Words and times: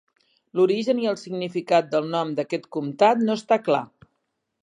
L'origen 0.59 1.01
i 1.01 1.05
el 1.11 1.19
significat 1.23 1.91
del 1.91 2.09
nom 2.15 2.33
d'aquest 2.39 2.67
comtat 2.77 3.21
no 3.27 3.39
està 3.43 3.61
clar. 3.71 3.83